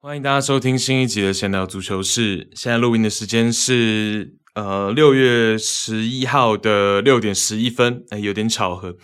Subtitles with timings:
[0.00, 2.50] 欢迎大家收听新一集的闲聊足球室。
[2.54, 8.94] 现在录音的时间是呃六月十一号的六点十一分，哎，有点巧合，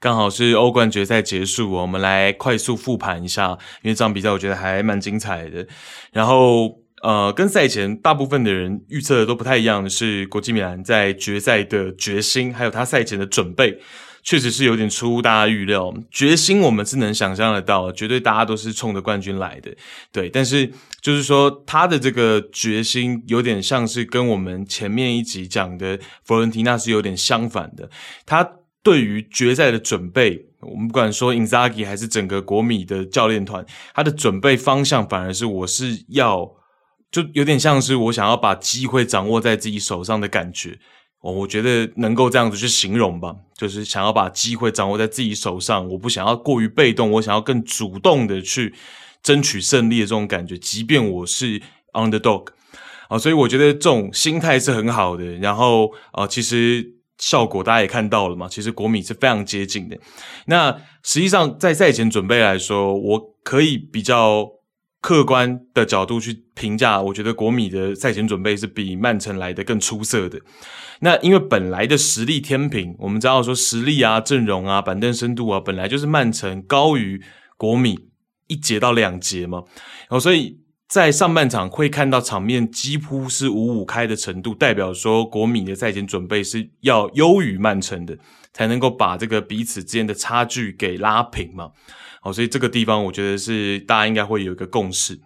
[0.00, 1.70] 刚好是欧冠决赛结束。
[1.70, 3.52] 我们来快速复盘一下，
[3.82, 5.66] 因为这场比赛我觉得还蛮精彩的。
[6.12, 13.80] 然后呃，跟赛前大部分的人预测的都不太一样的是，国际米兰在决赛的决心，还有他赛前的准备。
[14.28, 19.74] 确实是有点出乎大家预料，决心我们是能想象得到，绝对大家都是冲着冠军来的，
[20.12, 20.28] 对。
[20.28, 27.88] 但是就是说，他的这个决心有点像是跟我们前面一集讲的佛伦提纳是有点相反的。
[28.26, 28.46] 他
[28.82, 36.46] 对于决赛的准备，我们不管说 Inzaghi 还是整个国米的教练团，他的准备方向反而是我是要，
[37.10, 40.78] 就有点像是我想要把机会掌握在自己手上的感觉。
[41.20, 48.72] 我我觉得能够这样子去形容吧，就是想要把机会掌握在自己手上，我不想要过于被动，我想要更主动的去
[49.22, 51.60] 争取胜利的这种感觉，即便我是
[51.92, 52.46] underdog
[53.08, 55.24] 啊，所以我觉得这种心态是很好的。
[55.38, 56.86] 然后啊，其实
[57.18, 59.98] 效果大家也看到了嘛，其实国米是非常接近的。
[60.46, 60.70] 那
[61.02, 64.57] 实际上在赛前准备来说，我可以比较。
[65.00, 70.40] 客观的角度去评价，我觉得国米的赛前准备是比曼城来的更出色的。
[71.00, 77.22] 那因为本来的实力天平，我们知道说实力啊、阵容啊、板凳深度啊，本来就是曼城高于
[77.56, 78.08] 国米
[78.48, 79.62] 一节到两节嘛。
[80.08, 88.18] 然后所以在上半场会看到场面几乎是五五开的程度，代表说国米的赛前准备是要优于曼城的，
[88.52, 91.70] 才能够把这个彼此之间的差距给拉平嘛。
[92.20, 95.20] 好，所以这个地方我觉得是大家应该会有一个共识。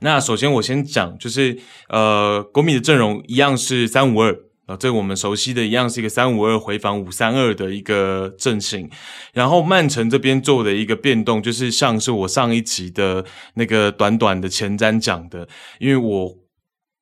[0.00, 4.36] 那首先我先讲，就是呃，国米的阵容一样是三五二
[4.66, 8.90] 啊，这我们熟悉的一样是一个三五二回防五三二的一个阵型。
[9.32, 13.24] 然后曼城这边做的一个变动，就是像是我上一集的
[13.54, 15.48] 那个短短的前瞻讲的，
[15.78, 16.34] 因为我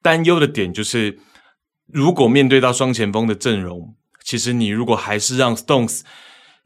[0.03, 1.19] 担忧的点就是，
[1.87, 6.03] 如果面对到双前锋的阵容，其实你如果还是让 Stones。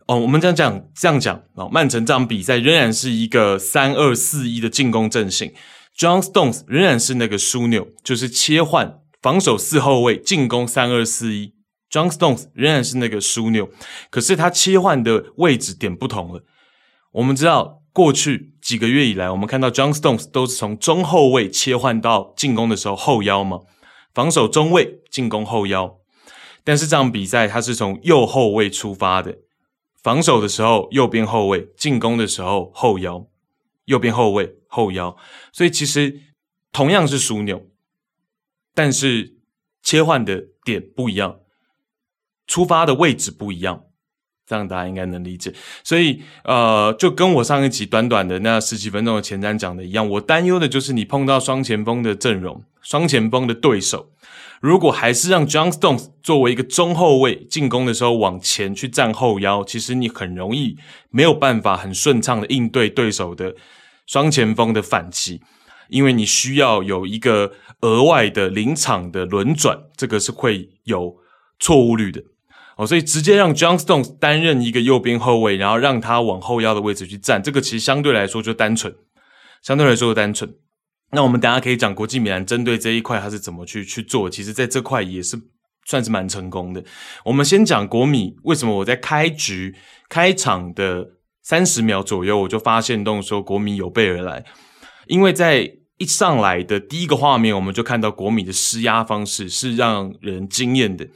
[0.06, 5.53] 哦，我们这样讲，这样讲哦，曼城这场比赛仍然是一个三二四一的进攻阵型
[5.99, 11.55] ，John Stones 仍然是那个枢纽，就是切换防守四后卫，进攻三二四一
[11.91, 13.69] ，John Stones 仍然是那个枢纽，
[14.09, 16.45] 可是他切换的位置点不同了。
[17.15, 23.59] 我们知道，过去几个月以来，我们看到 John Stones 都是从中后卫切换到进攻的时候后腰嘛，
[24.15, 25.97] 防守中卫，进攻后腰，
[26.62, 29.39] 但是这场比赛他是从右后卫出发的。
[30.06, 33.27] 防守的时候右边后卫，进攻的时候后腰，
[33.87, 35.17] 右边后卫后腰，
[35.53, 36.21] 所以其实
[36.71, 37.67] 同样是枢纽，
[38.72, 39.34] 但是
[39.83, 41.41] 切换的点不一样，
[42.47, 43.83] 出发的位置不一样，
[44.47, 45.53] 这样大家应该能理解。
[45.83, 54.12] 所以呃，就跟我上一集短短的那十几分钟的前瞻讲的一样，我担忧的就是你碰到双前锋的阵容，双前锋的对手。
[54.61, 60.77] 如果还是让 John Stones 作为一个中后卫进攻的时候往前去站后腰，其实你很容易
[61.11, 63.55] 没有办法很顺畅的应对对手的
[64.06, 65.43] 双前锋的反击，
[65.89, 67.53] 因为你需要有一个
[67.83, 71.16] 额外的临场的轮转，这个是会有
[71.61, 72.22] 错误率的
[72.77, 72.87] 哦。
[72.87, 78.95] 所以直接让 John Stones 担任一个右边后卫，然后让他往后腰的位置去站，这个其实相对来说就单纯，
[79.62, 80.55] 相对来说就单纯。
[81.12, 85.41] 那我们等下可以讲国际米兰针对这一块他是怎么去去做，其实在这块也是
[85.87, 86.84] 算是蛮成功的。
[87.25, 89.75] 我们先讲国米，为什么我在开局
[90.09, 91.06] 开场的
[91.43, 94.45] 三十秒左右我就发现动说国米有备而来，
[95.06, 101.06] 因为在一上来的第一个画面我们就看到国米的施压方式是让人惊艳的，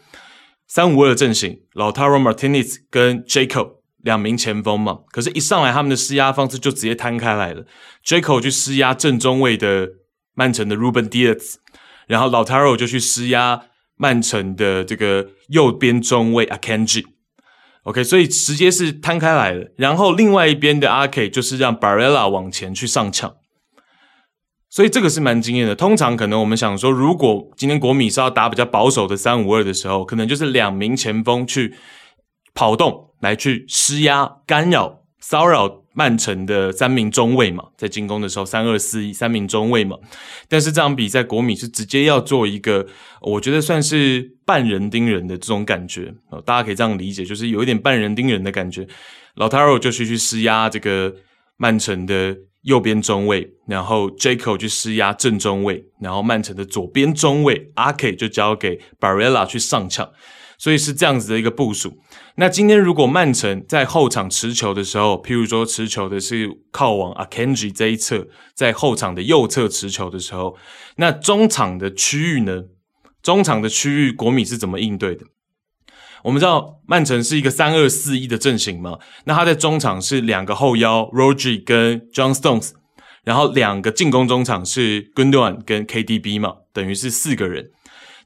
[0.69, 3.80] 三五二的阵型老 Taro Martinez 跟 Jacob。
[4.03, 7.65] 两名前锋嘛，可是，一上来他们的施压方式就直接摊开来了。
[8.05, 9.91] Jaco 去施压正中卫的
[10.35, 11.55] 曼城的 Ruben Dias，
[12.07, 13.63] 然后 Lautaro 就去施压
[13.97, 17.05] 曼城的这个右边中卫 Akanji。
[17.85, 19.73] OK，所以直接是摊开来了。
[19.77, 23.35] 然后另外一边的 Ak 就是让 Barella 往前去上抢，
[24.69, 25.75] 所以这个是蛮惊艳的。
[25.75, 31.75] 通常可能我们想说，如果今天国米是要打比较保守的三五二的时候，可能就是两名前锋去
[32.55, 33.09] 跑动。
[33.21, 39.95] 来去施压、干扰、骚扰曼城的三名中卫嘛，在进攻的时候三二四一三名中卫嘛。
[40.49, 42.87] 但是这场比赛国米是直接要做一个，
[43.21, 46.15] 我觉得算是半人盯人的这种感觉，
[46.47, 48.89] 大家可以这样理解，就是有一点半人盯人的感觉。
[49.35, 51.15] 老塔罗就是去施压这个
[51.59, 60.11] 曼城的右边中卫，然后 Jaco 去施压正中卫，然后曼城的左边中卫 Ake 就交给 Barella 去上抢，
[60.61, 61.99] 所以是这样子的一个部署。
[62.35, 70.59] 那今天如果曼城在后场持球的时候，譬如说持球的是靠往 Akanji 这一侧，在后场的右侧持球的时候，
[70.97, 72.65] 那中场的区域呢？
[73.23, 75.25] 中场的区域国米是怎么应对的？
[76.25, 82.73] 我们知道曼城是一个三二四一的阵型嘛，那他在中场是两个后腰 r o g e 跟 John Stones，
[83.25, 87.71] 然后两个进攻中场是 Gundogan 跟 KDB 嘛，等于是四个人。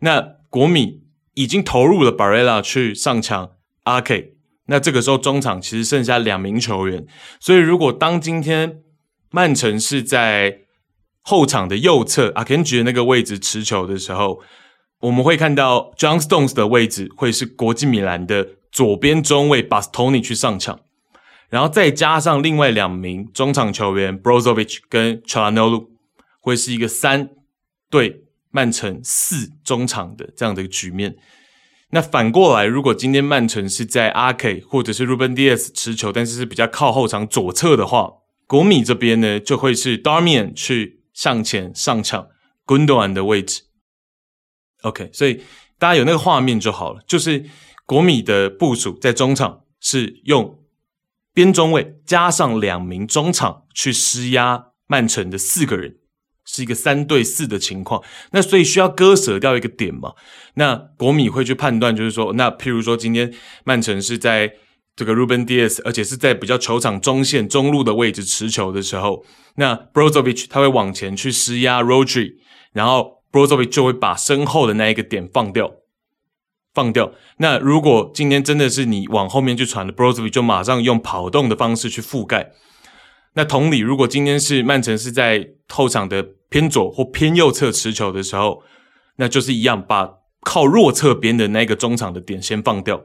[0.01, 0.21] 那
[0.51, 1.04] 国米
[1.35, 3.51] 已经投入了 Barella 去上抢
[3.85, 4.31] ，Ak
[4.67, 7.07] 那这个时候中场其实剩下两名球员，
[7.39, 8.81] 所以如果当今天
[9.31, 10.61] 曼城是在
[11.23, 14.41] 后场的右侧 Akanji 的那个位置持球的时候。
[15.01, 20.81] 我们会看到 John Stones 的位置会是国际米兰的左边中卫 Bastoni 去上抢，
[21.51, 25.89] 然后再加上另外两名中场球员 Brozovic 跟 Calhanoglu
[26.41, 27.29] 会是一个三
[27.91, 28.24] 对
[28.55, 31.17] 曼城四中场的这样的一个局面。
[31.91, 38.12] 那反过来，如果今天曼城是在 Ake 或者是 Ruben Dias 持球，但是是比较靠后场左侧的话，
[38.47, 42.29] 国米这边呢就会是 Darmian 去向前上抢
[42.65, 43.62] Gundogan 的位置。
[44.83, 45.43] OK，所以
[45.77, 47.03] 大家有那个画面就好了。
[47.09, 47.45] 就是
[47.85, 50.61] 国米的部署在中场是用
[51.33, 55.97] 边中卫加上两名中场去施压曼城的四个人，
[56.44, 58.02] 是一个三对四的情况。
[58.32, 60.12] 那所以需要割舍掉一个点嘛？
[60.55, 63.32] 那国米会去判断，就是说，那譬如说今天
[63.64, 64.55] 曼城是在
[64.96, 69.25] 这个 Ruben Dias，而且是在比较球场中线中路的位置持球的时候，
[69.56, 72.35] 那 Brozovic 他会往前去施压 Rodri，
[72.73, 73.14] 然后。
[73.35, 75.69] Brozovic 就会把身后的那一个点放掉，
[76.73, 77.11] 放掉。
[77.38, 82.52] 那如果今天真的是你往后面去传的，Brozovic 就马上用跑动的方式去覆盖。
[83.35, 88.63] 那同理，如果今天是曼城是在后场的偏左或偏右侧持球的时候，
[89.17, 90.09] 那就是一样，把
[90.43, 93.05] 靠弱侧边的那个中场的点先放掉。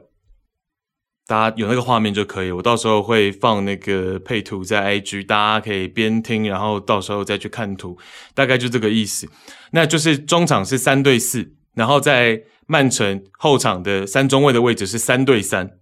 [1.26, 7.96] 大家有那个画面就可以，我到时候会放那个配图在 IG，大家可以边听，然后到时候再去看图，
[8.34, 9.28] 大概就这个意思。
[9.72, 15.78] 那就是中场是三对四，然后在曼城后场的三中卫的位置是三对三，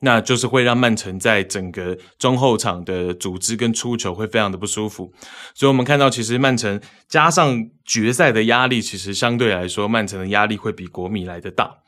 [0.00, 5.12] 那就是会让曼城在整个中后场的组织跟出球会非常的不舒服。
[5.54, 11.78] 所以我们看到，其实曼城加上决赛的压力，其实相对来说，曼城的压力会比国米来得大。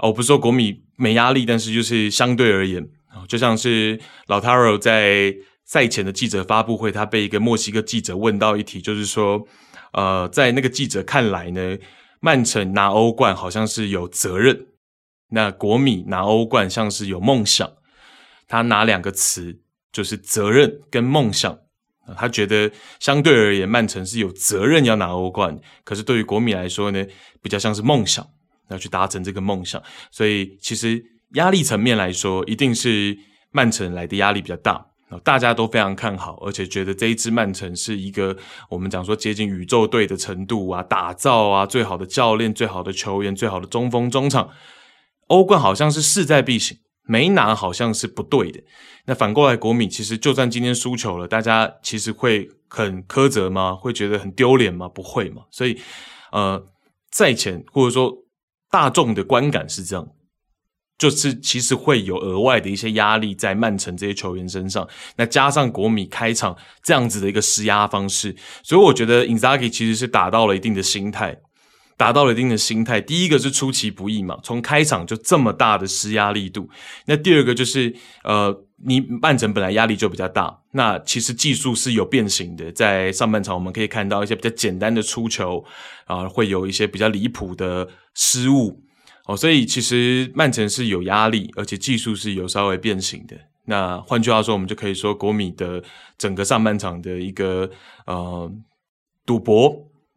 [0.00, 2.88] 我不是说国米没压力，但是就是相对而言，
[3.26, 3.98] 就像是
[4.28, 5.34] 老塔罗在
[5.64, 9.44] 赛前的记者发布会，他被一个墨西哥记者问到一题，就是说，
[9.92, 11.76] 呃，在那个记者看来呢，
[12.20, 14.67] 曼城拿欧冠好像是有责任，
[15.30, 17.70] 那国米拿欧冠像是有梦想，
[18.46, 19.60] 他拿两个词
[19.92, 21.58] 就是责任跟梦想，
[22.16, 22.70] 他觉得
[23.00, 27.04] 相对而言，曼城是有责任要拿欧冠，可是对于国米来说呢，
[27.42, 28.26] 比较像是梦想。
[28.70, 31.02] 要去达成这个梦想，所以其实
[31.32, 33.16] 压力层面来说，一定是
[33.50, 34.84] 曼城来的压力比较大。
[35.24, 38.36] 大家都非常看好，而且觉得这一支曼城是一个
[38.68, 44.50] 我们讲说接近宇宙队的程度啊，打造啊，最好的教练、最好的球员、最好的中锋、中场。
[45.28, 48.60] 欧冠好像是势在必行，没拿好像是不对的。
[49.06, 53.74] 那反过来，国米其实就算今天输球了，大家其实会很苛责吗？
[53.74, 54.88] 会觉得很丢脸吗？
[54.88, 55.44] 不会嘛。
[55.50, 55.80] 所以，
[56.32, 56.68] 呃，
[57.12, 58.24] 赛前或者说。
[58.70, 60.06] 大众的观感是这样，
[60.98, 64.86] 就是其实会有额外的一些压力在曼城这些球员身上，
[65.16, 71.34] 那加上国米开场这样子的一个施压方式，所以我觉得 Inzaghi 其实是达到了一定的心态，
[71.98, 72.98] 达到了一定的心态。
[72.98, 76.70] 第一个是出其不意嘛，从开场就这么大的施压力度。
[77.04, 78.64] 那第二个就是呃。
[78.80, 82.70] 你曼城本来压力就比较大，那其实技术是有变形的。
[82.70, 85.64] 在上半场，我们可以看到一些比较简单的出球
[86.04, 88.80] 啊，会有一些比较离谱的失误
[89.26, 93.36] 哦，所以其实曼城是有压力，而且技术是有稍微变形的。
[93.64, 95.82] 那换句话说，我们就可以说国米的
[96.16, 97.68] 整个上半场的一个
[98.06, 98.48] 呃
[99.26, 99.74] 赌博。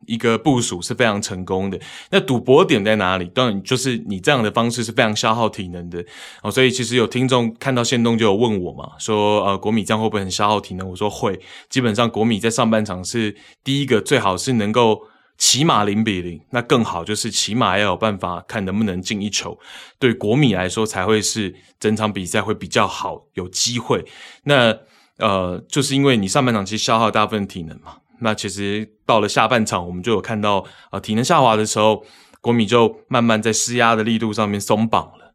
[0.08, 1.80] 一个部署是非常成功的。
[2.10, 3.26] 那赌博点在哪里？
[3.34, 6.04] 当然就是你这样的方式是非常消耗体能的
[6.42, 6.50] 哦。
[6.52, 10.90] 所以其实有听众看到线动就有问我嘛，说呃国米这样会不会很消耗体能？
[10.90, 11.40] 我说会。
[11.70, 15.02] 基本上国米在上半场是第一个，最好是能够
[15.38, 19.58] 起码零比零，那更好就是起码要有办法看能不能进一球。
[19.98, 24.06] 对国米来说才会是整场比赛会比较好，有机会。
[24.44, 24.78] 那
[25.18, 27.98] 呃就是因为你上半场其实消耗大部分体能嘛。
[28.24, 32.06] 那其实到了下半场，我们就有看到啊、体能下滑的时候，
[32.40, 35.34] 国米就慢慢在施压的力度上面松绑了。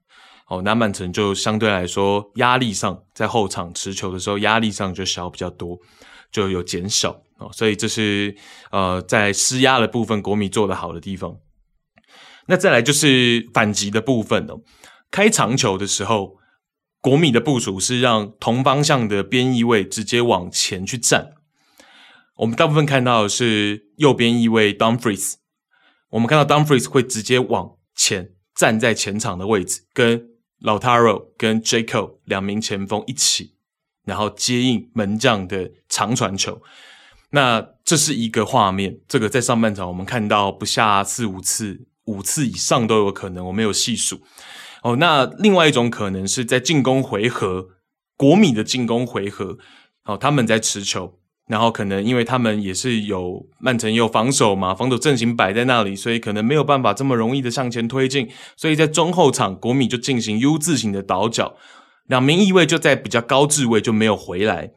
[0.48, 5.78] 哦，那曼城就相对来说压力上，在后场持球的时候压力上就小比较多。
[6.32, 8.34] 就有减少哦，所以这是
[8.70, 11.36] 呃在施压的部分国米做得好的地方。
[12.46, 14.60] 那再来就是反击的部分哦，
[15.10, 16.36] 开长球的时候，
[17.00, 21.35] 国米的部署是让同方向的边翼位直接往前去站。
[22.36, 25.34] 我们大部分看到的是右边一位 Dumfries，
[26.10, 30.28] 我们看到 Dumfries 会直接往前站在前场的位置，跟
[30.60, 33.54] Lautaro 跟 Jaco 两名前锋一起，
[34.04, 36.60] 然后接应门将的长传球。
[37.30, 44.20] 那这是一个画面，这个在上半场我们看到不下四五次，五次以上都有可能，我没有细数。
[44.82, 47.68] 哦，那另外一种可能是在进攻回合，
[48.16, 49.58] 国米的进攻回合，
[50.04, 51.18] 哦，他们在持球。
[51.46, 61.54] 然后可能因为他们也是有曼城有防守嘛，防守阵型摆在那里，所以可能没有办法这么容易的向前推进，所以在中后场国米就进行 U 字形的倒脚，
[62.08, 64.72] 两名翼位就在比较高置位就没有回来，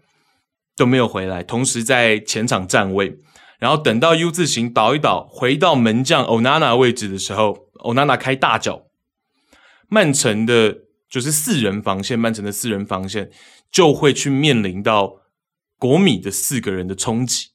[0.78, 3.18] 都没有回来，同时在前场站位，
[3.58, 8.84] 然后等到 U 字形倒一倒，回到门将欧娜娜位置的时候，欧娜娜开大脚，
[9.88, 10.78] 曼城的
[11.10, 13.32] 就是四人防线，曼城的四人防线
[13.72, 15.19] 就会去面临到。
[15.80, 17.48] 国米的四个人的冲击，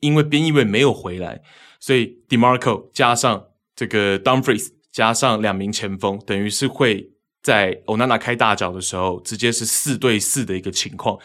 [0.00, 1.40] 因为边翼位没有回来，
[1.78, 7.12] 所以 Demarco 加上这个 Dumfries 加上两名前锋，等于是会
[7.42, 11.18] 在 Onana 开大脚的时候，直接是四对四的一个情况。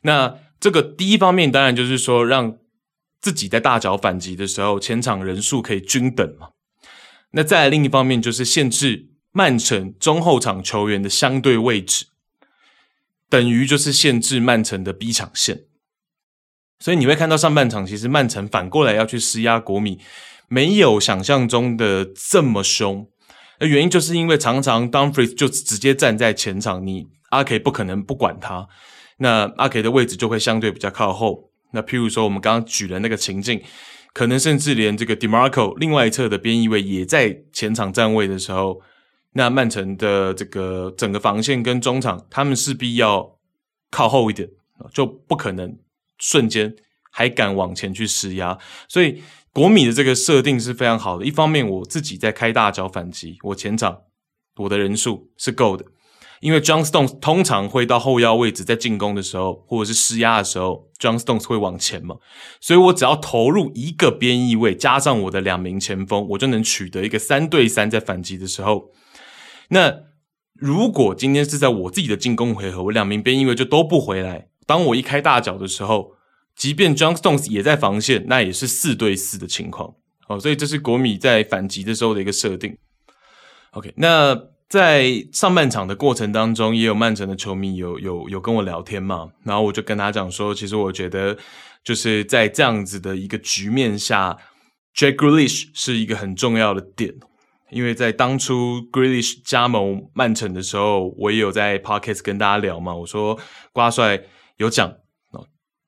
[0.00, 2.56] 那这个第一方面当然就是说，让
[3.20, 6.48] 自己在大脚反击的时候，前场人数可以均等嘛。
[7.32, 12.06] 那再来另一方面就是限制曼城中后场球员的相对位置，
[13.28, 15.64] 等于就是限制曼城的 B 场线。
[16.82, 20.00] 所以你会看到上半场，其实曼城反过来要去施压国米，
[20.48, 23.06] 没有想象中的这么凶。
[23.60, 28.66] 那原因就是因为常常 Dumfries 就直接站在前场，你阿 K 不可能不管他，
[29.18, 31.52] 那阿 K 的位置就会相对比较靠后。
[31.70, 33.62] 那譬如说我们刚刚举的那个情境，
[34.12, 38.80] 可能甚至连这个 Dimarco 另外一侧的边翼位也在前场站位的时候，
[39.34, 43.38] 那曼城的这个整个防线跟中场，他们势必要
[43.88, 44.48] 靠后一点，
[44.92, 45.78] 就不可能。
[46.22, 46.72] 瞬间
[47.10, 48.56] 还敢往前去施压，
[48.88, 49.20] 所以
[49.52, 51.26] 国米的这个设定是非常好的。
[51.26, 54.02] 一方面，我自己在开大脚反击，我前场
[54.56, 55.84] 我的人数是够的，
[56.40, 62.16] 因为 John Stones 通常会到后腰位置，在进攻的时候或者是施压的时候，John Stones 会往前嘛，
[62.60, 68.90] 所以我只要投入一个边翼位，加上我的两名前锋，我就能取得一个三对三在反击的时候。
[69.70, 70.04] 那
[70.54, 74.51] 如果今天是在我自己的进攻回合，我两名边翼位就都不回来。
[74.66, 76.14] 当我一开大脚的时候，
[76.54, 79.94] 即便 John Stones 也在防线，那也是四对四的情况。
[80.28, 82.76] 哦，所以这是国米在反击的时候的一个设定。
[83.72, 84.38] OK，那
[84.68, 91.36] 在上半场的过程当中，也有曼城的球迷有有有跟我聊天嘛，然后我就跟他讲说，其实我觉得
[91.82, 94.38] 就是在这样子的一个局面下
[94.94, 97.14] ，Jack Grealish 是一个很重要的点。
[97.70, 103.38] 因为在当初 Grealish 加盟曼城的时候，我也有在 Podcast 跟大家聊嘛，我说
[103.72, 104.22] 瓜帅。
[104.56, 104.92] 有讲，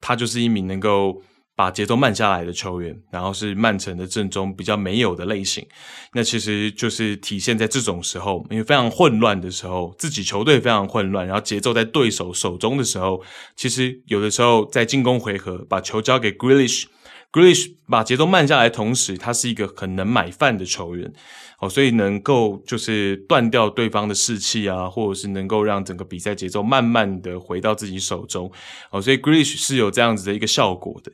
[0.00, 1.22] 他就是一名能够
[1.56, 5.66] 把节奏慢下来的球员，然后是曼城的阵中比较没有的类型。
[6.12, 13.22] 那其实就是体现在这种时候，因为非常混乱的时候，自己球队非常混乱，然后节奏在对手手中的时候，
[13.56, 16.84] 其实有的时候在进攻回合把球交给 Grealish。
[17.34, 21.12] Grealish 把节奏慢下来，同时他是一个很能买饭的球员，
[21.58, 28.48] 哦，所以能够就是断掉对方的士气啊，或者是能够让整个比赛节奏慢慢的回到自己手中，
[28.92, 31.10] 哦，所以 Grealish 是有这样子的一个效果的。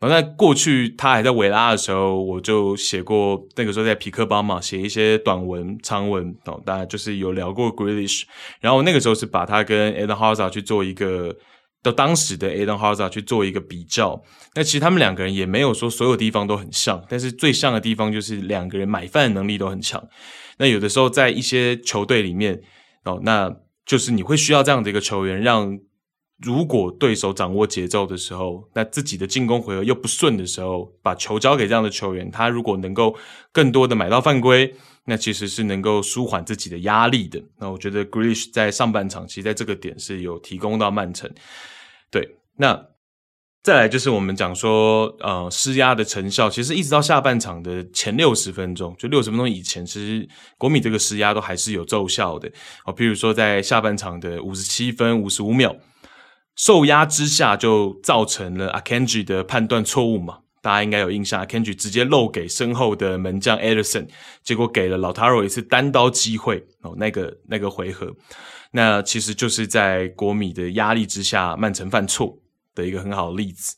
[0.00, 8.24] 哦，那过去他还在维拉的时候，我就写过，那个时候在皮克邦嘛，写一些短文、长文，哦，大家就是有聊过 Grealish，
[8.60, 11.36] 然后那个时候是把他跟 Eden Hazard 去做一个。
[11.82, 14.22] 到当时的 Eden Hazard 去做一个比较，
[14.54, 20.06] 那其实他们两个人也没有说所有地方都很像，但是最像的地方就是两个人买饭的能力都很强。
[20.58, 22.60] 那有的时候在一些球队里面
[23.04, 23.50] 哦，那
[23.86, 25.78] 就是你会需要这样的一个球员，让
[26.42, 33.16] 如果对手掌握节奏的时候，那自己的进攻回合又不顺的时候，把球交给这样的球员，他如果能够
[33.52, 34.74] 更多的买到犯规。
[35.04, 37.42] 那其实是能够舒缓自己的压力的。
[37.58, 41.30] 那我觉得 Grish 在上半场，其实在这个点是有提供到曼城。
[42.10, 42.86] 对，那
[43.62, 52.50] 再来就是我们讲说，呃，施压的成效，其实一直到下半场的前六十分钟，就六十分钟以前，其实国米这个施压都还是有奏效的。
[52.86, 55.76] 哦，譬如说在下半场的五十七分五十五秒，
[56.56, 60.38] 受压之下就造成了 Akanji 的判断错误嘛。
[60.62, 64.08] 大家应该有印象，Akanji 直接漏给身后的门将 Ederson，
[64.42, 68.14] 结果给了 Lautaro 一次单刀机会哦，那个那个回合，
[68.72, 72.38] 那其实就是在国米的压力之下，曼城犯错
[72.74, 73.76] 的一个很好的例子。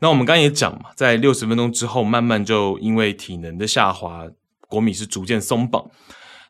[0.00, 4.26] 那我们刚刚也讲嘛，在六十分钟之后，慢慢就因为体能的下滑，
[4.68, 5.90] 国米是逐渐松绑。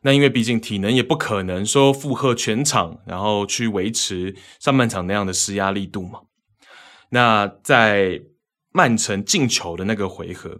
[0.01, 6.19] 那因为毕竟体能也不可能说负荷全场，然后去维持上半场那样的施压力度嘛。
[7.09, 8.21] 那在
[8.73, 10.59] 曼城进球的那个回合，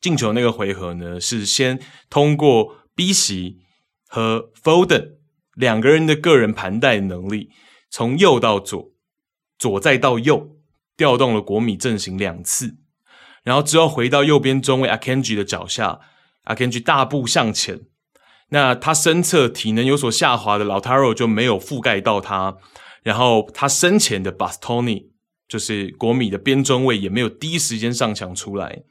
[0.00, 3.60] 进球那个回合呢，是先通过 B 席
[4.06, 5.12] 和 Foden
[5.54, 7.48] 两个人的个人盘带能力，
[7.90, 8.90] 从右到左，
[9.58, 10.56] 左再到右。
[10.98, 12.74] 调动了国米阵型两次，
[13.44, 16.00] 然后之后回到右边中卫 Akanji 的脚下
[16.44, 17.82] ，Akanji 大步向前，
[18.48, 22.56] 那他身侧体能有所下滑的 Lautaro 就没有覆盖到他，
[23.04, 25.10] 然后他身前的 Bastoni
[25.48, 28.82] 就是国米的边中卫也没有第一时间上抢出来，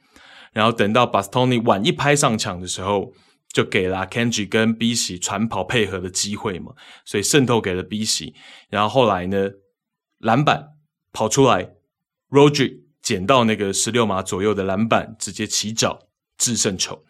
[0.51, 3.13] 然后等到 Bastoni 晚一拍上抢的时候，
[3.53, 6.73] 就给了 Akanji 跟 B 席传跑配合的机会嘛，
[7.05, 8.33] 所以渗透给了 B 席，
[8.69, 9.49] 然后后来呢，
[10.17, 10.69] 篮板
[11.13, 11.71] 跑出来。
[12.29, 17.05] Rodri 捡到那个十六码左右的篮板，直接起脚制胜球。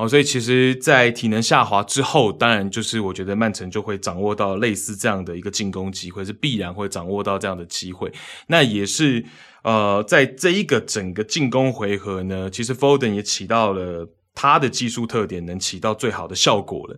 [0.00, 8.10] 哦，所以其实，在体能下滑之后，当然就是我觉得曼城就会掌握到类似这样的一个进攻机会，是必然会掌握到这样的机会。
[8.46, 9.22] 那也是
[9.62, 16.96] 呃，在这一个整个进攻回合呢，其实 Foden 也起到了他的技术特点能起到最好的效果了。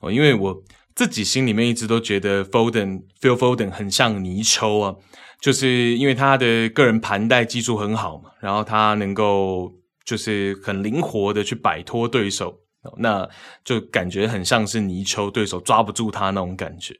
[0.00, 0.64] 哦，因为我
[0.96, 4.96] 自己心里面一直都觉得 Foden Phil Foden 很像泥鳅啊。
[5.38, 9.70] 就是因为他的个人盘带技术很好嘛，然后他能够
[10.06, 12.60] 就是很灵活的去摆脱对手，
[12.98, 13.28] 那
[13.64, 16.94] 就感觉很像是泥鳅，对手抓不住他那种感觉。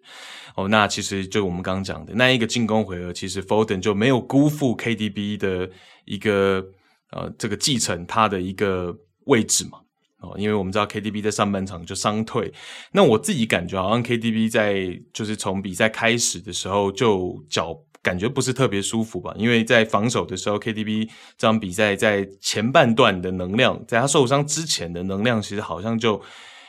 [0.56, 5.70] 哦，那其实就我们刚刚讲的那一个进攻回合，其实 Foden 就没有辜负 KDB 的
[6.04, 6.66] 一个
[7.12, 8.94] 呃这个继承他的一个
[9.26, 9.78] 位置嘛。
[10.18, 12.52] 哦，因为我们知道 KDB 在上半场就伤退，
[12.90, 17.78] 那我自己感觉好像 KDB 在就是从比赛开始的时候就脚。
[18.06, 19.34] 感觉不是特别舒服吧？
[19.36, 26.22] 因为在防守的时候，KDB 这场比赛在前半段的能量，在他受伤之前的能量，其实好像就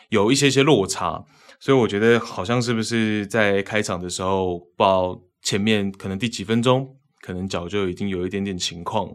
[0.09, 1.23] 有一些些落差，
[1.59, 9.07] 所以我觉得好像是不是在开场的时候，不知道前面可能第几分钟，可能脚就已经有一点点情况。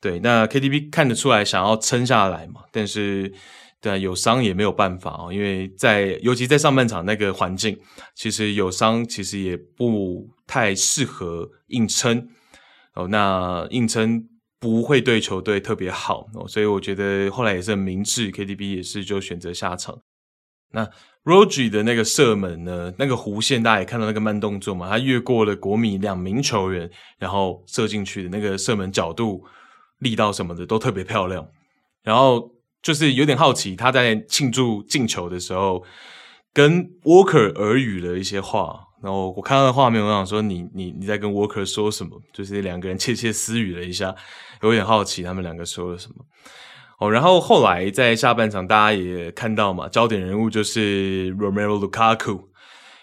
[0.00, 3.34] 对，那 KDB 看得出来想要撑下来嘛，但是。
[3.80, 7.78] 对啊，有伤也没有办法哦，因为在尤其在上半场那个环境，
[8.12, 12.28] 其实有伤其实也不太适合硬撑
[12.94, 13.06] 哦。
[13.06, 14.24] 那硬撑
[14.58, 20.00] 不会对球队特别好哦，所以我觉得后来也是很明智，KDB 也是就选择下场。
[20.72, 20.90] 那
[21.22, 29.44] Rodri 的那个射门呢，那个弧线大家也看到那个慢动作嘛，他越过了国米两名球员，然后射进去的那个射门角度、
[30.00, 31.46] 力道什么的都特别漂亮，
[32.02, 32.56] 然后。
[32.80, 35.84] 就是有点好奇，他在庆祝进球的时候，
[36.54, 38.84] 跟 Walker 耳语了一些话。
[39.02, 44.14] 然后我看到的画面，我想说你：“你你在跟 Walker 说什么？”就是两个人窃窃私语了一下，
[44.62, 46.24] 有点好奇他们两个说了什么。
[46.98, 52.44] 哦，然后后来在下半场，大家也看到嘛，焦点人物就是 Romero Lukaku。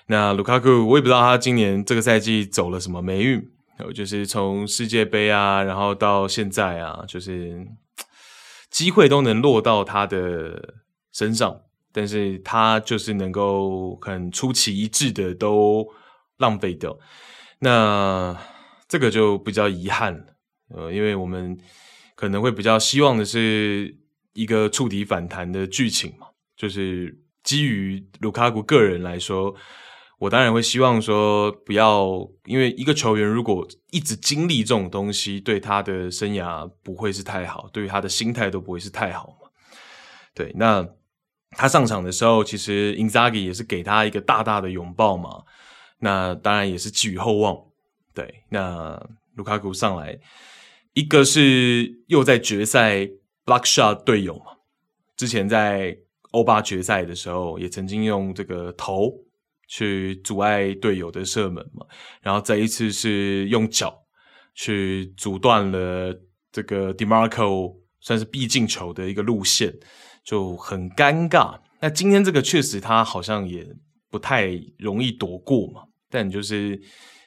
[0.07, 3.41] 那 Lukaku 我也不知道他今年这个赛季走了什么霉运，
[3.93, 7.65] 就是从世界杯啊，然后到现在啊，就是。
[8.71, 10.75] 机会都能落到他的
[11.13, 11.61] 身上，
[11.95, 15.87] 但是他就是能够很出奇一致的都
[16.39, 16.93] 浪费掉，
[17.59, 18.37] 那
[18.89, 20.25] 这个就比较遗憾了，
[20.75, 21.57] 呃，因为我们
[22.15, 23.95] 可能会比较希望的是
[24.33, 26.27] 一个触底反弹的剧情嘛，
[26.57, 29.55] 就是基于卢卡库个人来说。
[30.17, 32.07] 我当然会希望说，不要
[32.45, 39.49] 因为一个球员如果一直经历这种东西，对他的生涯不会是太好，对于他的心态都不会是太好嘛。
[40.33, 40.87] 对，那
[41.55, 45.43] 他上场的时候，其实 Inzaghi 也是给他一个大大的拥抱嘛。
[45.99, 47.57] 那当然也是寄予厚望。
[48.13, 49.01] 对，那
[49.35, 50.17] 卢卡库上来，
[50.93, 52.99] 一个是又在决赛
[53.45, 54.51] block shot 队友嘛，
[55.15, 55.97] 之前在
[56.31, 59.11] 欧巴决赛的时候，也曾经用这个头。
[59.67, 61.83] 去阻碍队友的射门嘛，
[62.21, 63.97] 然后这一次是用脚
[64.53, 66.15] 去阻断了
[66.51, 69.73] 这个 Demarco 算是必进球的一个路线，
[70.25, 71.57] 就很尴尬。
[71.79, 73.65] 那今天这个确实他好像也
[74.09, 76.81] 不太容易躲过嘛，但就是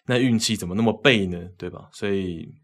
[0.06, 1.38] 那运气怎么那么背呢？
[1.56, 1.88] 对吧？
[1.92, 2.54] 所以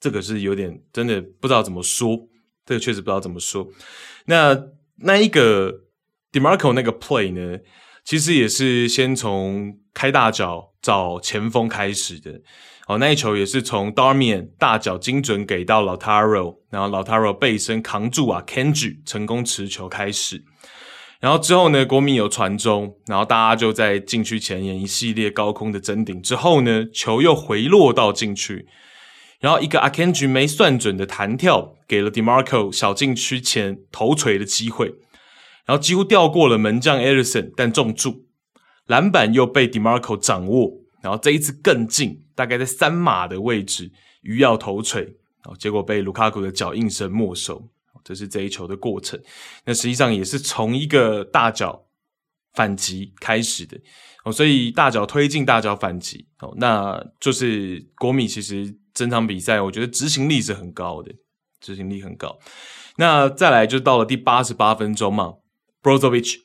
[0.00, 2.16] 这个是有点真的不知道怎么说，
[2.64, 3.68] 这个确实不知道怎么说。
[4.26, 5.72] 那那一个
[6.30, 7.58] Demarco 那个 play 呢？
[8.04, 12.38] 其实也是先从开大脚找前锋开始的，
[12.86, 20.44] 哦，那一球也是从 Darmian 大脚精准给到 Lautaro，然后 Lautaro 背身扛住啊 Kenji 成功持球开始，
[21.18, 28.66] 然后之后呢，国米有传中，然后大家就在禁区前沿一系列高空的争顶之后呢，球又回落到禁区，
[29.40, 34.88] 然后一个 Akenji 没算准的弹跳，给了 DeMarco 小禁区前头锤的机会，
[35.64, 38.26] 然后几乎掉过了门将 Edison，但中柱，
[38.86, 43.90] 篮板又被 DeMarco 掌握，然后这一次更近，大概在三码的位置，
[44.22, 47.68] 鱼要头锤，然后结果被卢卡库的脚应声没收。
[48.02, 49.18] 这是这一球的过程，
[49.64, 51.86] 那实际上也是从一个大脚
[52.52, 53.80] 反击开始的
[54.24, 61.14] 哦，所以大脚推进，大脚反击哦，那就是国米其实整场比赛，我觉得执行力是很高的，
[61.62, 62.38] 执行力很高。
[62.98, 65.36] 那再来就到了第八十八分钟嘛
[65.82, 66.40] brozovich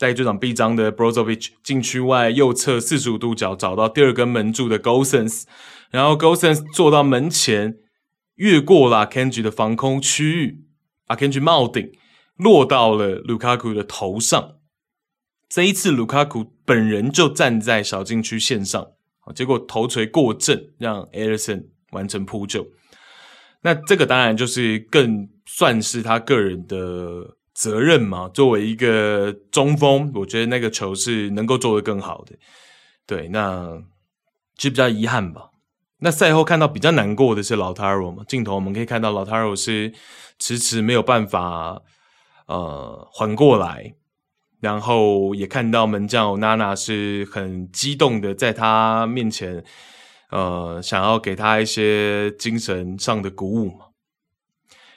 [0.00, 5.42] 在这场臂章的 Brozovic 禁区外右侧四十五度角找到第二根门柱的 Golsens，
[5.90, 7.76] 然后 Golsens 坐到门前，
[8.36, 10.64] 越过了 Kenji 的防空区域。
[11.08, 11.92] Akanji 帽顶
[12.36, 14.56] 落到了卢卡库的头上，
[15.50, 18.92] 这一次卢卡库本人就站在小禁区线上，
[19.34, 22.66] 结果头锤过正，让 Ederson 完成扑救。
[23.60, 28.28] 那这个当然就是更算是他个人的责任嘛。
[28.28, 32.34] 作为一个中锋，我觉得那个球是能够做得更好的。
[33.06, 33.82] 对，那
[34.56, 35.50] 其实比较遗憾吧。
[36.02, 39.92] 那赛后看到比较难过的是老塔罗嘛，镜头我们可以看到老塔罗是
[40.38, 41.82] 迟迟没有办法
[42.46, 43.92] 呃缓过来，
[44.60, 49.62] 然后也看到门将娜娜是很激动的在他面前
[50.30, 53.86] 呃想要给他一些精神上的鼓舞嘛，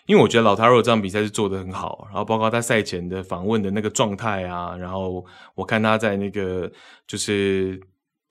[0.06, 6.72] 因为我觉得老塔罗这场比赛是做得很好，然后包括他赛前的访问的那个状态啊，然后我看他在那个
[7.08, 7.82] 就是。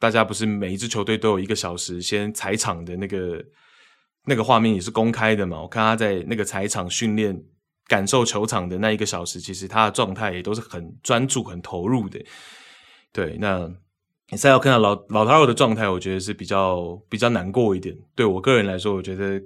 [0.03, 3.41] 大家不是每一支球队都有一个小时先踩场的那个
[4.25, 5.63] 那个画面也是公开的嘛？
[5.63, 7.41] 我看他在那个踩场训练、
[7.87, 12.21] 感受球场的那一个小时，其实他的状态也都是很专注、很投入的。
[13.13, 13.73] 对，那
[14.37, 17.97] 赛后看到老老塔罗的状态，我觉得是比较比较难过一点。
[18.17, 19.41] 对我个人来说，我觉得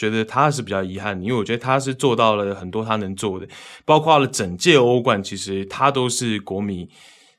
[0.00, 3.46] 觉得他是比较遗憾，因为我觉得他是做到了很多他能做的，
[3.84, 6.88] 包括了整届欧冠，其实他都是国米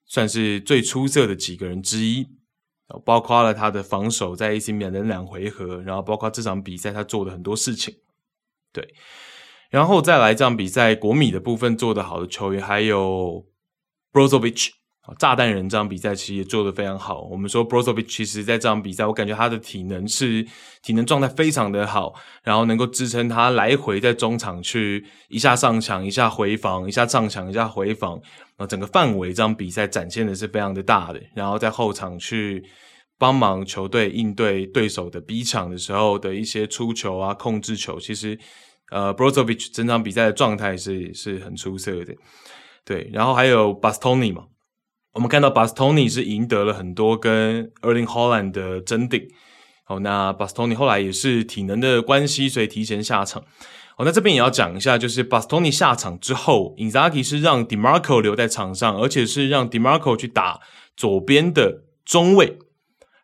[0.06, 2.28] 算是最出色的几个人之一。
[3.06, 7.96] 包括了他的防守，在 AC 米兰的两回合，然后包括这场比赛他做的很多事情，
[8.74, 8.94] 对，
[9.70, 13.46] 然后再来这场比赛国米的部分做得好的球员还有
[14.12, 14.72] Brozovic
[15.18, 17.24] 炸弹人这场比赛其实也做得非常好。
[17.24, 20.46] 我们说 Brozovic 其实在这场比赛，我感觉他的体能是
[20.84, 28.22] 体能状态非常的好，然后能够支撑他来回在中场去一下上抢，一下回防，一下上抢，一下回防，
[28.58, 32.64] 啊整个范围这场比赛展现的是非常的大的，然后在后场去
[33.18, 38.38] 帮忙球队应对对手的逼抢的时候的一些出球啊、控制球，其实
[38.92, 42.14] 呃 Brozovic 整场比赛的状态是是很出色的，
[42.86, 44.44] 对，然后还有 Bastoni 嘛。
[45.14, 49.22] 我们看到 Bastoni 是赢得了很多跟 Erling Holland 的争顶，
[49.84, 53.44] 好，那 Bastoni 后来也是体能的关系，所以提前下场。
[53.98, 60.62] 好，那这边也要讲一下，就是 Bastoni 下场之后，Inzaghi 是让 Demarco 留在场上，而且是让 Demarco 去打
[60.96, 62.58] 左边的中卫，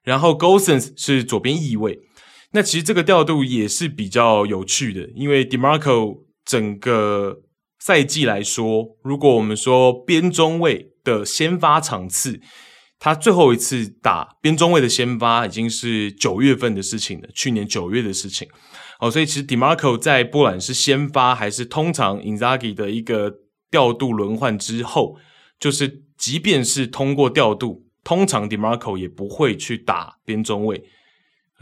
[0.03, 2.01] 然后 Gosens 是左边翼卫。
[2.51, 7.37] 那其实这个调度也是比较有趣的，因为 Demarco 整个
[7.79, 10.91] 赛季来说，如果我们说边中卫。
[11.07, 12.41] 的先发场次，
[12.99, 18.49] 他最后一次打边中卫的先发已经是九月份的事情了，去年九月的事情。
[18.99, 23.31] 哦，所以其实 Demarco 在不管是先发还是通常 Inzaghi 的一个
[23.71, 25.15] 调度轮换之后，
[25.57, 30.83] 就是即便是通过调度，通常 Demarco 也不会去打边中卫，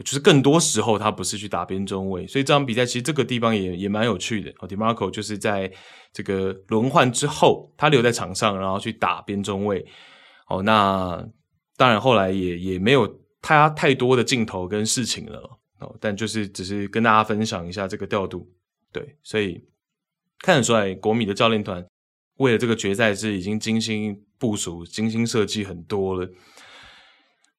[0.04, 2.26] 就是更多时候他不是去打边中卫。
[2.26, 4.50] 所以这场比赛其实这个地方也也蛮有趣的。
[4.58, 5.72] 哦，Dimarco 就是在。
[6.12, 9.84] 这个轮换之后，他留在场上，然后去打边中卫。
[10.48, 11.22] 哦，那
[11.76, 15.60] 当然后来也也没有他太多的镜头跟事情了。
[15.78, 18.50] 哦，但就是只是跟大家分享一下这个调度。
[18.90, 19.62] 对，所以
[20.38, 21.86] 看得出来，国米的教练团
[22.38, 26.26] 为了这个决赛是已经精心部署、精心设计很多了。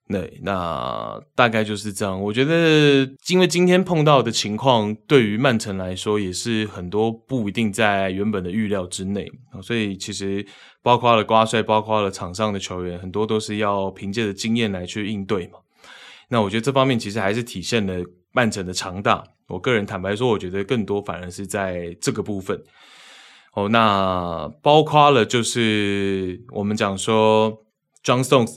[0.10, 2.22] 对，那大概就是这样。
[2.22, 9.30] 我觉得，因为今天碰到的情况，对于曼城来说也是很多不一定在原本的预料之内，
[9.62, 10.48] 所以其实
[10.82, 15.60] 包括了瓜帅，包括了场上的球员，很多都是要凭借着经验来去应对嘛。
[16.30, 19.22] 那我觉得这方面其实还是体现了曼城的强大。
[19.50, 22.58] 我个人坦白说，我觉得更多反而是在这个部分。
[23.56, 27.52] 哦，那包括了就是我们讲说
[28.06, 28.56] ，John Stones。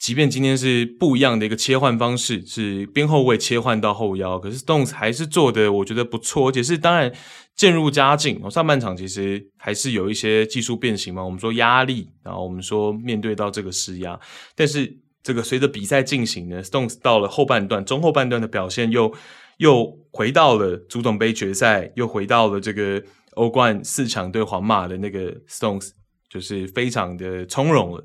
[0.00, 7.12] 即便今天是不一样的一个切换方式，是边后卫切换到后腰，可是 Stones 还是做的我觉得不错，而且是当然
[7.54, 8.50] 渐入佳境。
[8.50, 14.18] 上半场其实还是有一些技术变形嘛，我们说压力，然后我们说面对到这个施压，
[14.56, 14.90] 但是
[15.22, 19.12] 这个随着比赛进行呢，Stones 到了后半段、中后半段的表现又
[19.58, 23.02] 又回到了足总杯决赛，又回到了这个
[23.34, 25.90] 欧冠四强对皇马的那个 Stones，
[26.30, 28.02] 就是非常的从容了。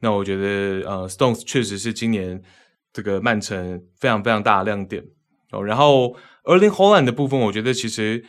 [0.00, 2.42] 那我觉得，呃，Stones 确实是今年
[2.92, 5.04] 这个曼城非常非常大的亮点
[5.52, 5.62] 哦。
[5.62, 8.24] 然后 Erling Holland 的部分，我觉得其实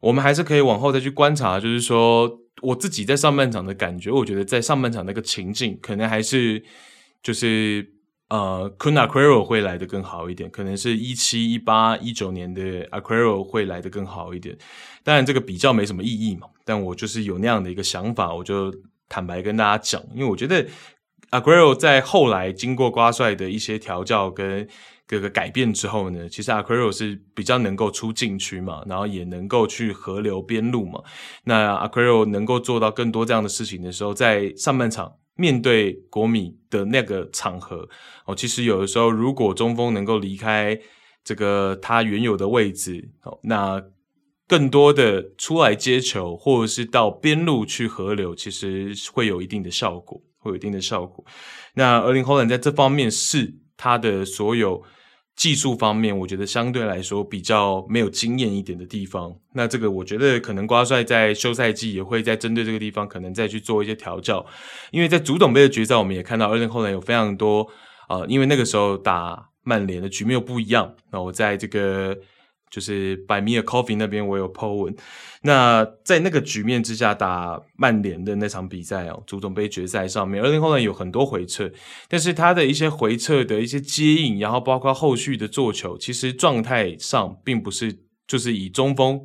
[0.00, 6.62] 我们还是可以往后再去观察，就是说我自己在上半场的感觉，我觉得在上半场那个情境，可能还是
[7.22, 7.88] 就是
[8.28, 14.56] 呃，Kun Aguero 会来的更好一点，可能是一七、一八、一九年的 Aguero 会来的更好一点。
[15.04, 18.72] 当然，这个比较没什么意义嘛，但我就是有那样的一个想法，我就
[19.12, 20.66] 坦白跟大家讲，因为我觉得。
[21.32, 24.68] Aguero 在后来经过瓜帅的一些调教跟
[25.06, 31.02] 各个改变之后呢，其实 Aguero 是比较能够出禁区嘛，然后也能够去河流边路嘛。
[31.44, 37.88] 那 Aguero 能够做到更多这样的事情的时候，在上半场面对国米的那个场合
[38.26, 40.78] 哦，其实有的时候如果中锋能够离开
[41.24, 43.82] 这个他原有的位置哦，那
[44.48, 50.20] 更多的出来接球或者是到边路去合流，其实会有一定的效果。
[50.44, 51.24] 会有一定的效果。
[51.74, 54.82] 那 Erling Haaland 在这方面是他的所有
[55.36, 59.32] 技术方面，我觉得相对来说比较没有经验一点的地方。
[59.54, 64.44] 那这个我觉得可能瓜帅在休赛季也会在针对这个地方，可能再去做一些调教。
[64.90, 67.70] 因为在足总杯的决赛，我们也看到 Erling Haaland 有非常多
[68.08, 70.92] 啊、因为那个时候打曼联的局面又不一样。
[71.12, 72.18] 那我在这个。
[72.72, 74.96] 就是百米尔 Coffee 那边我有 po 文，
[75.42, 81.70] 那在那个局面之下打曼联的那场比赛哦，足总杯决赛上面二零后呢有很多回撤，
[82.08, 87.94] 但是他的一些回撤的一些接应，然后包括后续的做球，其实状态上并不是
[88.26, 89.20] 就是以中锋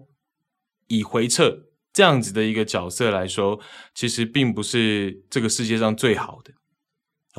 [0.87, 1.57] 以回撤
[1.93, 3.57] 这样子的一个角色来说，
[3.95, 6.51] 其实并不是这个世界上最好的。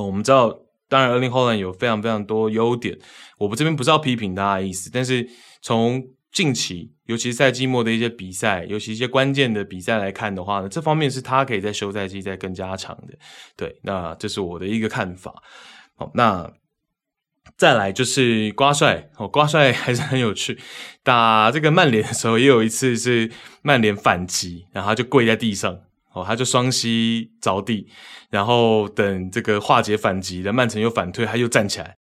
[0.02, 2.98] 我们知道，当然 Erling Haaland 有非常非常多优点，
[3.38, 5.28] 我们这边不是要批评他的意思，但是。
[5.62, 13.14] 从近期，尤其赛季末的一些比赛，尤其一些关键的比赛来看的话呢，这方面是他可以在休赛季再更加强的。
[13.56, 15.42] 对，那这是我的一个看法。
[15.96, 16.52] 好，那
[17.56, 20.58] 再来就是瓜帅哦，瓜帅 还是很有趣。
[21.02, 23.30] 打这个曼联的时候，也有一次是
[23.62, 25.80] 曼联反击，然后他就跪在地上
[26.12, 27.88] 哦，他就双膝着地，
[28.30, 31.96] 然后等这个化解反击的曼城又反退，他又站起来。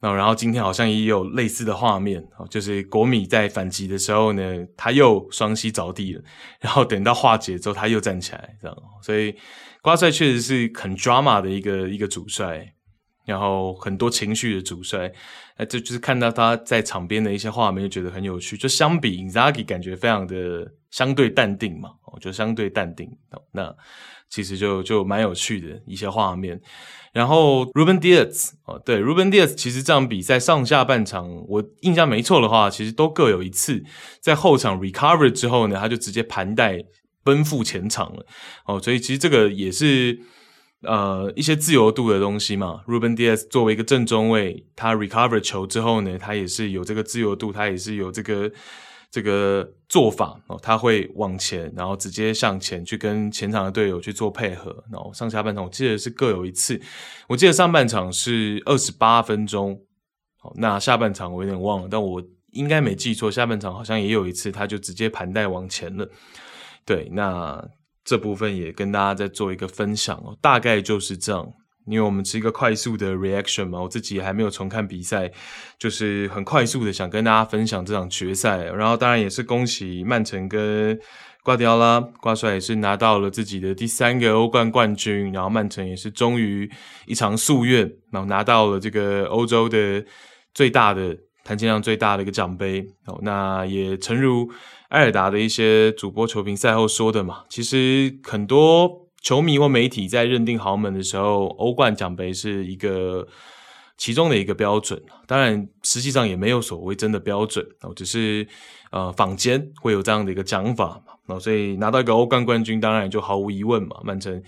[0.00, 4.42] 然后今天好像也有类似的画面，就是国米在反击的时候呢，
[4.76, 6.22] 他又双膝着地了，
[6.60, 8.76] 然后等到化解之后，他又站起来，这样。
[9.02, 9.34] 所以
[9.82, 12.72] 瓜帅确实是很 drama 的一个一个主帅，
[13.26, 15.12] 然后很多情绪的主帅。
[15.56, 18.56] 哎，这就是看到他在场边的一些画面，就觉得很有趣。
[18.56, 23.10] 就相比 Inzaghi 感觉非常的相对淡定嘛，就相对淡定。
[23.50, 23.74] 那
[24.30, 26.60] 其实就就蛮有趣的一些画面。
[27.18, 33.82] 然后 Ruben Diaz 哦，对 Ruben Diaz，其实这场比赛上下半场，我印象没错的话，其实都各有一次，
[34.20, 36.84] 在后场 recover 之后呢，他就直接盘带
[37.24, 38.24] 奔赴前场了。
[38.66, 40.20] 哦，所以其实这个也是
[40.82, 42.82] 呃一些自由度的东西嘛。
[42.86, 48.52] Ruben Diaz 作为一个正中卫，他 recover 球之后呢，他也是有这个自由度，他也是有这个。
[49.10, 56.80] 这个做法哦，他会往前，然后直接向前去跟前场的队友去做配合，然后上下半场我记得是各有一次，
[57.26, 59.72] 我记得上半场是二十八分钟，
[60.42, 66.08] 哦，那下半场我有点忘了，但我应该没记错，下半场好像也有一次，他就直接盘带往前了。
[66.84, 67.66] 对，那
[68.04, 71.52] 这部分也跟大家再做一个分享哦，大概就是这样。
[71.88, 75.30] 因为我们是一个快速的 reaction 嘛，我自己还没有重看比赛，
[75.78, 78.64] 就是很快速的想跟大家分享这场决赛。
[78.64, 80.98] 然后当然也是恭喜曼城跟
[81.42, 86.70] 瓜迪奥拉，瓜帅也是拿到了自己的第三个欧冠冠军，然后曼城也是终于
[87.06, 90.04] 一偿夙愿，然后拿到了这个欧洲的
[90.52, 92.86] 最大的含金量最大的一个奖杯。
[93.06, 94.50] 哦，那也诚如
[94.90, 99.07] 埃尔达的一些主播球评赛后说的嘛，其实很多。
[99.20, 103.26] 球迷或媒体在认定豪门的时候，欧冠奖杯是一个
[103.96, 105.02] 其中的一个标准。
[105.26, 108.46] 当然，实际上也没有所谓真的标准哦，只是
[108.92, 111.38] 呃坊间会有这样的一个讲法嘛。
[111.38, 113.96] 所以拿到一个欧冠冠军，当然也就毫无疑问嘛。
[114.04, 114.40] 曼城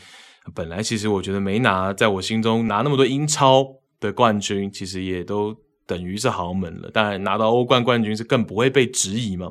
[0.55, 3.67] 本来其实我觉得没拿，在我心中拿那么多英超
[3.99, 5.55] 的冠军，其实也都
[5.85, 6.89] 等于是豪门了。
[6.93, 9.51] 当然拿到欧冠冠军是更不会被质疑嘛。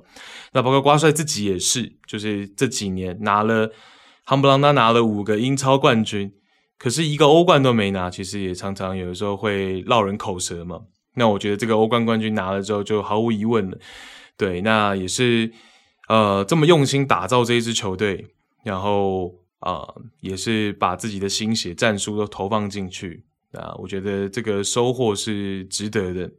[0.54, 3.70] 那包括瓜帅自己也是，就是这几年拿了。
[4.30, 6.32] 夯不啷当拿了五个英超冠军，
[6.78, 10.82] 可是一个欧冠都没拿，其实也常常有的时候会落人口舌嘛。
[11.16, 13.80] 那我觉得这个欧冠冠军拿了之后，就毫无疑问了。
[14.38, 15.52] 对，那也是
[16.10, 18.28] 呃这么用心打造这一支球队，
[18.64, 19.84] 然后啊、
[20.22, 26.32] 也是把自己的心血、战术都投放进去啊，我觉得这个收获是值得的。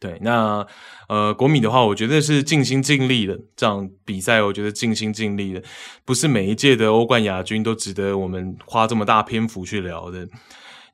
[0.00, 0.64] 对，那
[1.08, 3.36] 呃，国米的话，我觉得是尽心尽力的。
[3.56, 5.62] 这场比赛，我觉得尽心尽力的，
[6.04, 10.28] 不是每一届的欧冠亚军都值得我们花这么大篇幅去聊的。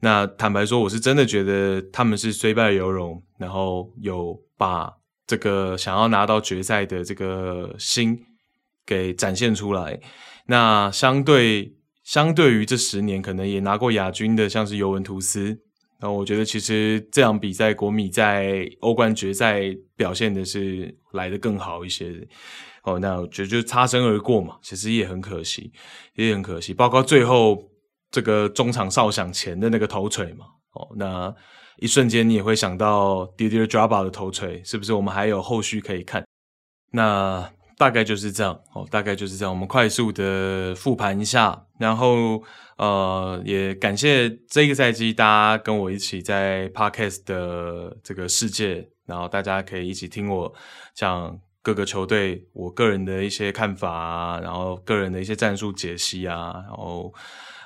[0.00, 4.90] 那坦白说，我是真的觉得他们是虽败犹荣，然后有把
[5.26, 8.18] 这个想要拿到决赛的这个心
[8.86, 10.00] 给展现出来。
[10.46, 15.63] 那相对相对于这十年，可能也拿过亚军的，像是尤文图斯。
[16.04, 19.62] 那我觉得，其实这场比赛国米在欧冠决赛
[19.96, 22.26] 表现的是来得更好一些的
[22.82, 22.98] 哦。
[22.98, 25.72] 那我觉得就擦身而过嘛，其实也很可惜，
[26.16, 26.74] 也很可惜。
[26.74, 27.58] 包括最后
[28.10, 31.34] 这个中场哨响前的那个头锤嘛，哦，那
[31.78, 34.92] 一瞬间你也会想到 Didier Drogba 的头锤，是不是？
[34.92, 36.22] 我们还有后续可以看。
[36.92, 37.50] 那。
[37.76, 39.52] 大概就是这样哦，大概就是这样。
[39.52, 42.42] 我们快速的复盘一下，然后
[42.76, 50.52] 呃，也感谢这个赛季大家跟我一起在 Podcast 的这个世界，然后大家可以一起听我
[50.94, 57.12] 讲各个球队我个人的一些看法啊，然后个人的一些战术解析啊，然后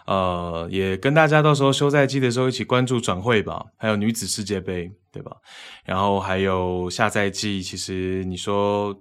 [0.06, 5.36] 呃，也跟大家到时候休赛季的时候一起关注转会吧，还有女子世界杯，对吧？
[5.84, 8.98] 然后还有下赛季，其实你说。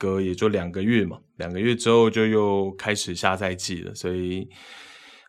[0.00, 4.48] 隔也就两个月嘛，两个月之后就又开始下赛季了，所以，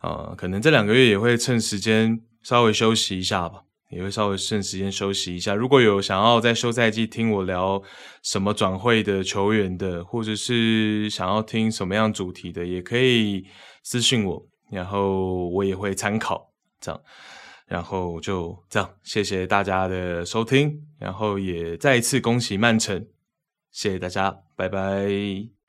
[0.02, 5.54] 呃，可能这两个月也会趁时间稍微休息一下吧，也会稍微趁时间休息一下。
[5.54, 7.82] 如果有想要在休赛季听我聊
[8.24, 13.44] 什么转会的球员的，或者是想要听什么样主题的，也可以
[13.84, 17.02] 私信我，然后我也会参考这样，
[17.68, 23.06] 然后就这样，谢谢大家的收听，然后也再一次恭喜曼城。
[23.72, 25.61] 谢谢大家，拜拜。